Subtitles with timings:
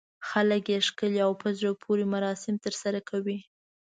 [0.29, 3.37] خلک یې ښکلي او په زړه پورې مراسم ترسره کوي.